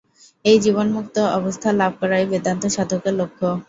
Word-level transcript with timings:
এই 0.45 0.57
জীবন্মুক্ত 0.59 1.15
অবস্থা 1.37 1.69
লাভ 1.79 1.91
করাই 2.01 2.23
বেদান্ত-সাধকের 2.31 3.13
লক্ষ্য। 3.19 3.47